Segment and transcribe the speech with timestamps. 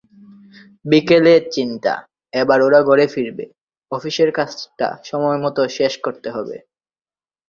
[0.85, 1.93] বিকেলে চিন্তা,
[2.33, 3.45] এবার ওরা ঘরে ফিরবে,
[3.91, 6.57] অফিসের কাজটা সময়মতো শেষ করতে হবে।